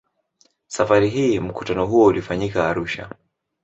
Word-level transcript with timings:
Safari 0.67 1.09
hii 1.09 1.39
mkutano 1.39 1.85
huo 1.85 2.05
ulifanyika 2.05 2.69
Arusha. 2.69 3.09